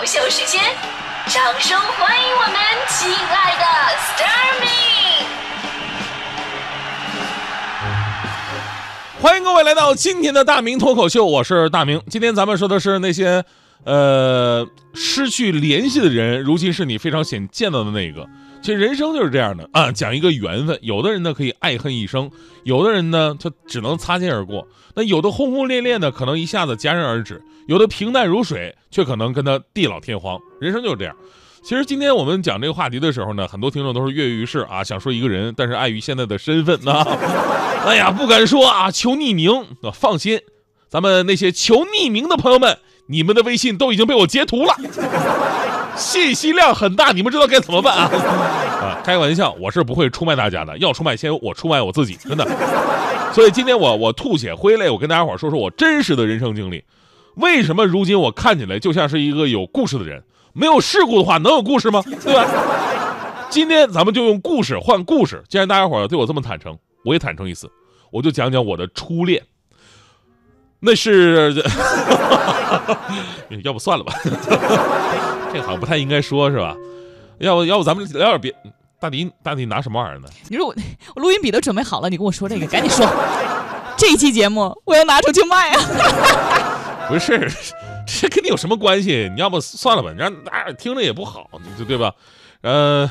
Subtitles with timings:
[0.00, 0.62] 明脱口秀时间，
[1.26, 2.54] 掌声欢迎我们
[2.88, 3.64] 亲爱的
[4.16, 5.26] Starmin，
[9.20, 12.00] 欢迎各位来到今天的大明脱口秀，我是大明。
[12.08, 13.44] 今天咱们说的是那些，
[13.84, 18.26] 呃，失去联系的人，如今是你非常想见到的那个。
[18.62, 20.78] 其实人生就是这样的啊，讲一个缘分。
[20.82, 22.30] 有的人呢可以爱恨一生，
[22.64, 24.66] 有的人呢他只能擦肩而过。
[24.94, 30.38] 那有的轰轰烈烈的，可能一下子戛然而止；有的平淡如水，却可能跟他地老天荒。
[30.60, 31.16] 人生就是这样。
[31.62, 36.92] 其实今天我们讲这个话题的时候呢，很多听众都是跃跃欲试啊，想说一个人，但是碍于现在的身份呢，
[37.86, 39.66] 哎呀不敢说啊，求匿名。
[39.94, 40.40] 放心，
[40.88, 42.78] 咱们那些求匿名的朋友们，
[43.10, 44.74] 你们的微信都已经被我截图了。
[45.96, 48.04] 信息量很大，你们知道该怎么办啊？
[48.80, 50.78] 啊，开玩笑，我是不会出卖大家的。
[50.78, 52.46] 要出卖，先我出卖我自己，真的。
[53.34, 56.84] 所以今天我我吐血挥泪，我跟大家伙说说我真实的人生经历。
[57.34, 60.22] 为什么如今我看起来就像是一个有故事的人？
[60.52, 62.02] 没有事故的话，能有故事吗？
[62.24, 62.46] 对吧？
[63.50, 65.42] 今天咱们就用故事换故事。
[65.48, 67.68] 既然大家伙对我这么坦诚，我也坦诚一次，
[68.10, 69.42] 我就讲讲我的初恋。
[70.80, 71.54] 那是，
[73.62, 74.12] 要不算了吧。
[75.52, 76.74] 这好像不太应该说，是吧？
[77.38, 78.54] 要不要不咱们聊点别？
[78.98, 80.28] 大迪，大迪拿什么玩意儿呢？
[80.48, 80.74] 你说我
[81.14, 83.06] 我录音笔都准备好了，你跟我说这个，赶紧说。
[83.96, 85.80] 这一期节目我要拿出去卖啊！
[87.08, 87.50] 不是，
[88.06, 89.30] 这跟你有什么关系？
[89.34, 92.12] 你要不算了吧，让大家听着也不好，对对吧？
[92.62, 93.10] 呃，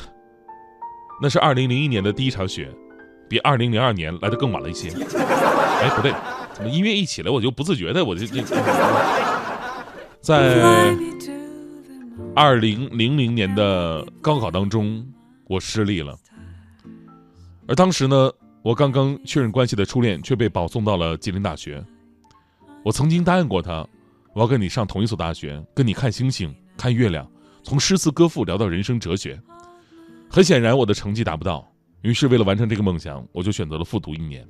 [1.20, 2.68] 那是二零零一年的第一场雪，
[3.28, 4.90] 比二零零二年来的更晚了一些。
[4.90, 6.12] 哎，不对，
[6.68, 8.42] 音乐一起来我就不自觉的我就就
[10.20, 10.96] 在。
[12.36, 15.04] 二零零零年的高考当中，
[15.48, 16.16] 我失利了。
[17.66, 18.30] 而当时呢，
[18.62, 21.84] 我刚刚确认关系的初恋却被保送到了吉林大学。
[22.84, 23.86] 我曾经答应过他，
[24.32, 27.28] 我要跟你上同一所大学，跟你看星星、看月亮，
[27.64, 29.40] 从诗词歌赋聊到人生哲学。
[30.30, 31.66] 很显然，我的成绩达不到，
[32.02, 34.46] 于是为了完成这个梦想，我就选择了复读一年。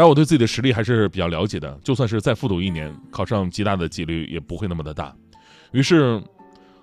[0.00, 5.14] 当然，我对自己的实力还是比较了解的，就算是再复读一年，考上吉大的几率也不会那么的大。
[5.72, 6.18] 于是。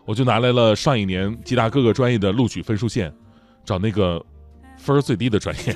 [0.06, 3.14] 我就拿来了上一年吉大各个专业的录取分数线，
[3.66, 4.26] 找那个
[4.78, 5.76] 分儿最低的专业。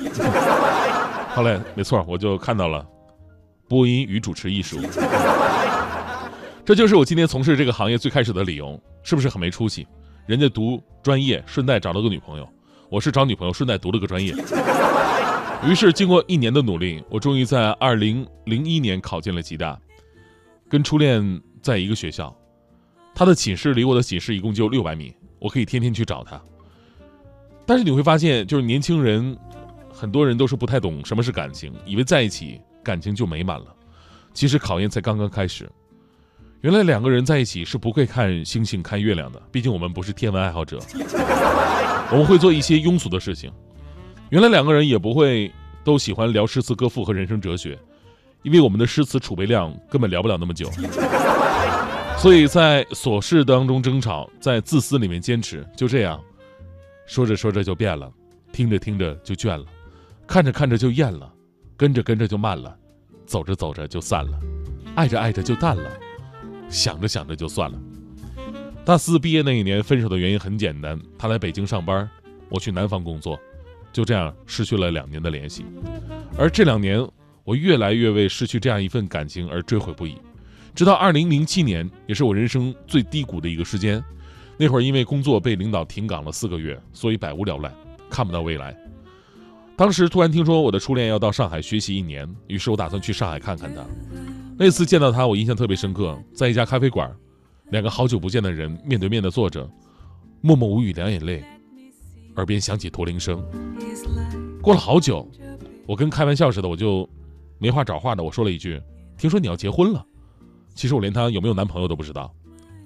[1.35, 2.87] 后来没错，我就看到了
[3.67, 4.79] 播音与主持艺术。
[6.63, 9.85] 这就是我今天从事这个行业最开始的理由，是不是很没出息？
[10.25, 12.47] 人家读专业顺带找了个女朋友，
[12.89, 14.33] 我是找女朋友顺带读了个专业。
[15.63, 19.79] 于是经过一年的努力，我终于在二零零一年考进了吉大，
[20.67, 22.35] 跟初恋在一个学校。
[23.13, 26.41] 他的寝室离我的寝室一共就六百米，我可以天天去找他。
[27.65, 29.37] 但是你会发现，就是年轻人，
[29.93, 33.67] 很多人都是不太懂什么是感情，以为在一起感情就美满了。
[34.33, 35.69] 其实考验才刚刚开始。
[36.61, 40.79] 原来两个人在一起是不会看星星、看月亮的，毕竟我们不是天文爱好者。
[42.11, 43.51] 我们会做一些庸俗的事情。
[44.31, 45.51] 原来两个人也不会
[45.83, 47.77] 都喜欢聊诗词歌赋和人生哲学，
[48.43, 50.71] 因为我们的诗词储备量根本聊不了那么久。
[52.17, 56.17] 所以在琐事当中争吵，在自私里面坚持，就这样，
[57.05, 58.09] 说着说着就变了，
[58.53, 59.65] 听着听着就倦了，
[60.25, 61.29] 看着看着就厌了，
[61.75, 62.73] 跟着跟着就慢了，
[63.25, 64.39] 走着走着就散了，
[64.95, 65.91] 爱着爱着就淡了，
[66.69, 67.77] 想着想着就算了。
[68.85, 72.09] 大四毕业那一年，分手的原因很简单，他来北京上班，
[72.47, 73.37] 我去南方工作，
[73.91, 75.65] 就这样失去了两年的联系。
[76.37, 77.05] 而这两年，
[77.43, 80.15] 我越来越为失去这样一份感情而追悔不已。
[80.73, 84.03] 直到二零零七年，也是我人生最低谷的一个时间。
[84.57, 87.71] 那会儿因为工作被领导停岗了四个月，所以百无聊赖，
[88.09, 88.75] 看不到未来。
[89.75, 93.83] 当时突然听说我的初恋要到上海学习一年，于是我打算去上海看看他。
[94.57, 97.11] 那次见到他，我印象特别深刻，在一家咖啡馆，
[97.71, 99.67] 两个好久不见的人面对面的坐着，
[100.41, 101.43] 默默无语，两眼泪，
[102.35, 103.43] 耳边响起驼铃声。
[104.61, 105.27] 过了好久，
[105.87, 107.07] 我跟开玩笑似的，我就
[107.57, 108.81] 没话找话的，我说了一句
[109.17, 110.05] ：“听说你要结婚了。”
[110.73, 112.33] 其实我连她有没有男朋友都不知道，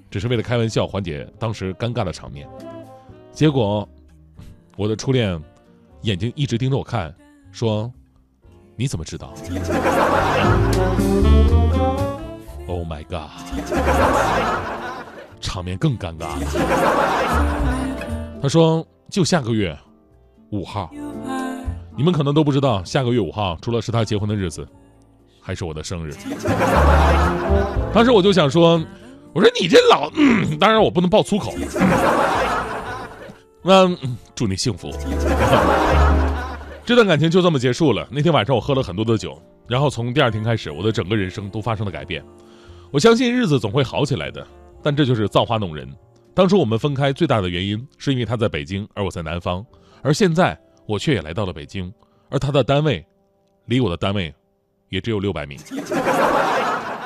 [0.10, 2.48] 只是为了开玩笑缓解当时尴尬的场面。
[3.32, 3.88] 结果，
[4.78, 5.40] 我的初恋
[6.02, 7.14] 眼睛一直盯着我看，
[7.52, 7.92] 说
[8.76, 9.34] ：“你怎么知道
[12.68, 13.30] ？”Oh my god！
[15.40, 16.40] 场面更尴尬了。
[18.42, 19.78] 他说：“就下个月
[20.52, 20.92] 五号，
[21.96, 24.68] 你们可能都不知道，下个月五号除了是他结婚的日子。”
[25.48, 26.12] 还是我的生日，
[27.94, 28.84] 当时我就想说，
[29.32, 30.10] 我说你这老……
[30.60, 31.54] 当然我不能爆粗口。
[33.62, 33.88] 那
[34.34, 34.90] 祝你幸福。
[36.84, 38.08] 这段感情就这么结束了。
[38.10, 42.26] 那天晚上我喝了很多的酒，然后从第二天开始，我的整个人生都发生了改变。
[42.90, 44.44] 我相信日子总会好起来的，
[44.82, 45.88] 但这就是造化弄人。
[46.36, 49.66] 当初我们分开最大的原因，是因为他在北京，而我在南方，
[50.02, 51.92] 而现在我却也来到了北京，
[52.30, 53.04] 而他的单位，
[53.68, 54.36] 离我的单位，
[54.90, 55.58] 也只有六百米，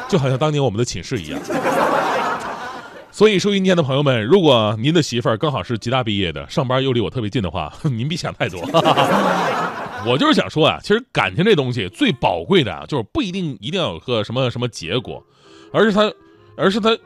[0.09, 1.39] 就好像当年我们的寝室一样。
[3.11, 8.59] 所以，收音间的朋友们，如果您的媳妇儿刚好是吉大毕业的，上班又离我特别近的话， 您别想太多。
[10.07, 15.23] 我就是想说啊，其实感情这东西最宝贵的啊，就是不一定一定要有个什么什么结果，
[15.71, 16.11] 而是他，
[16.57, 16.97] 而是他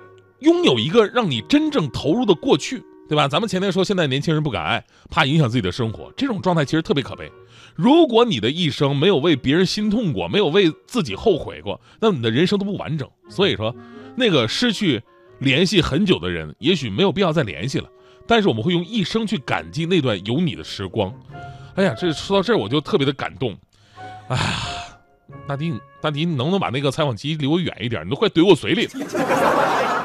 [0.44, 3.28] 拥有一个让你真正投入的过去，对吧？
[3.28, 7.32] 咱们前面说现在年轻人不敢爱，怕影响自己的生活，这种状态其实特别可悲。
[7.76, 13.10] 如果你的一生没有为别人心痛过，没有为自己后悔过，那你的人生都不完整。
[13.30, 13.74] 所以说，
[14.16, 15.02] 那个失去
[15.40, 17.90] 联系很久的人，也许没有必要再联系了，
[18.28, 21.12] 但是我们会用一生去感激那段有你的时光。
[21.76, 23.58] 哎呀，这说到这儿我就特别的感动。
[24.28, 24.44] 哎呀，
[25.48, 28.06] 大迪，大迪，你能不能把那个采访机离我远一点？
[28.06, 28.92] 你都快怼我嘴里了。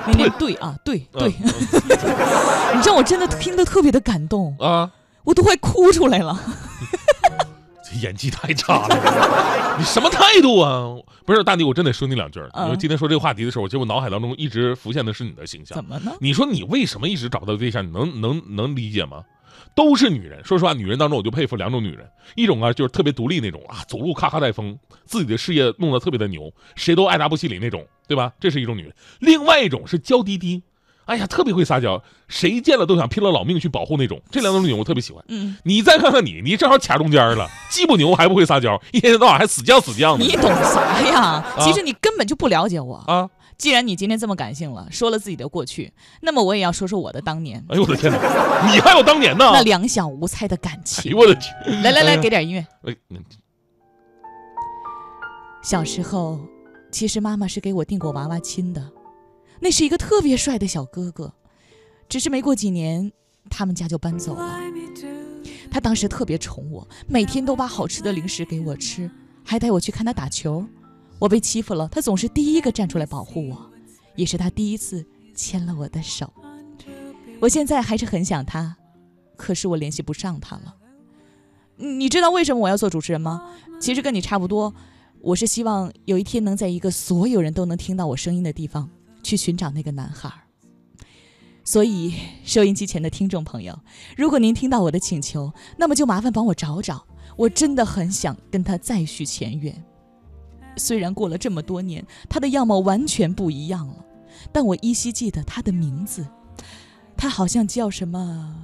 [0.09, 1.29] 那念对啊，对 对，
[2.75, 4.91] 你知道我真的听得特别的感动啊，
[5.25, 6.39] 我都快哭出来了。
[7.91, 10.85] 这演技太差了，你什么态度啊？
[11.25, 12.41] 不是大迪，我真得说你两句。
[12.65, 15.77] 因为今天说这个话题的时候，其实我脑海当中一直浮现的是你的形象。
[15.77, 16.13] 怎么呢？
[16.21, 17.87] 你说你为什么一直找不到对象？
[17.87, 19.23] 你能能能理解吗？
[19.79, 22.05] 都是女人，说实话，女人当中我就佩服两种女人，
[22.35, 28.33] 一种啊就是特别独立那种啊，走路咔咔带风，自己的事业弄得特别的牛，谁都爱答不理那种，对吧？
[28.41, 28.93] 这是一种女人。
[29.21, 30.65] 另外一种是娇滴滴，
[31.05, 34.21] 哎呀，特别会撒娇，谁见了都想拼了老命去保护那种。
[34.33, 35.25] 这两种女人我特别喜欢。
[35.29, 40.25] 嗯，你再看看你，你正好卡中间了，既不牛还不会撒娇，一天到晚还死犟死犟的。
[40.25, 41.45] 你懂啥呀？
[41.61, 43.31] 其实你根本就不了解我啊。
[43.59, 47.63] 既然你今天这么感性了，说了自己的过去，那么我也要说说我的当年。
[47.69, 49.51] 哎呦我的天哪，你还有当年呢？
[49.53, 51.11] 那两小无猜的感情。
[51.11, 51.83] 哎呦我的天！
[51.83, 52.65] 来来来，给点音乐。
[52.85, 52.97] 哎，
[55.61, 56.39] 小时候，
[56.93, 58.93] 其实妈妈是给我订过娃娃亲的，
[59.59, 61.35] 那是一个特别帅的小哥哥，
[62.09, 63.11] 只是没过几年，
[63.51, 64.61] 他们家就搬走了。
[65.69, 69.11] 他当时特别宠我，每天都把好吃的零食给我吃，
[69.45, 70.65] 还带我去看他打球。
[71.19, 73.71] 我被欺负了，他总是第一个站出来保护我，
[74.15, 75.05] 也是他第一次
[75.35, 76.33] 牵了我的手。
[77.41, 78.77] 我现在还是很想他，
[79.37, 80.75] 可是我联系不上他了。
[81.77, 83.43] 你知道为什么我要做主持人吗？
[83.81, 84.75] 其实跟你差不多，
[85.21, 88.91] 我是希望有一天能在一个所有人都能听到我声音的地方
[89.23, 90.33] 去寻找那个男孩。
[91.63, 92.15] 所以，
[92.45, 93.79] 收音机前的听众朋友，
[94.17, 97.07] 如果您听到我的请求，那么就麻烦帮我找找，
[97.37, 99.85] 我真的很想跟他再续前缘。
[100.79, 103.95] 虽然过了这么多年，他的样貌完全不一样了，
[104.53, 106.27] 但我依稀记得他的名字，
[107.17, 108.55] 他好像叫什么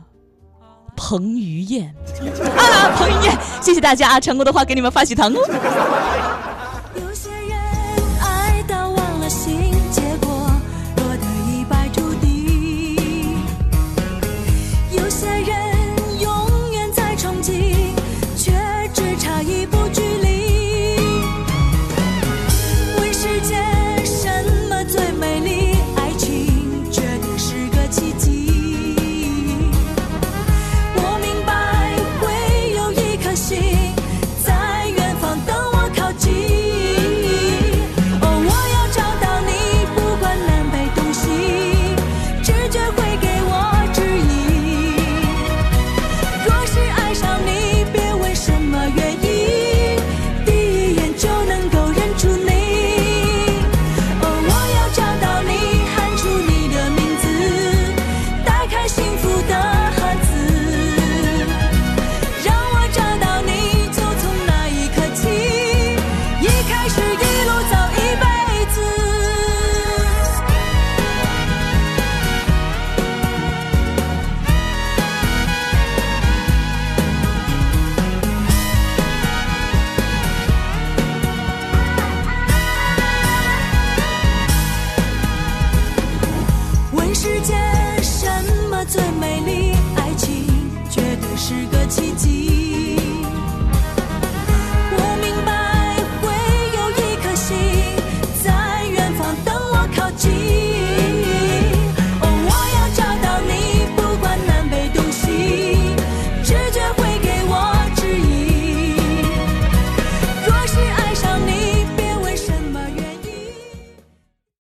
[0.96, 1.94] 彭于晏。
[2.56, 6.42] 啊，彭于晏，谢谢大家啊，成功的话给你们发喜糖哦。